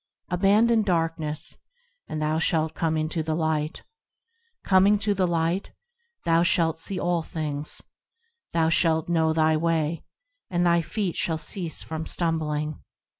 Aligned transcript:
Abandon 0.29 0.81
darkness, 0.81 1.57
and 2.07 2.19
thou 2.19 2.39
shalt 2.39 2.73
come 2.73 2.97
unto 2.97 3.21
the 3.21 3.35
Light; 3.35 3.83
Coming 4.63 4.97
to 4.97 5.13
the 5.13 5.27
Light, 5.27 5.73
thou 6.25 6.41
shalt 6.41 6.79
see 6.79 6.99
all 6.99 7.21
things: 7.21 7.83
Thou 8.51 8.69
shalt 8.69 9.07
know 9.09 9.31
thy 9.31 9.55
way, 9.57 10.03
and 10.49 10.65
thy 10.65 10.81
feet 10.81 11.15
shall 11.15 11.37
cease 11.37 11.83
from 11.83 12.07
stumbling. 12.07 12.81